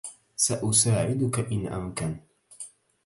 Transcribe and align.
سأساعدك 0.35 1.39
إن 1.51 1.67
أمكن. 1.67 2.17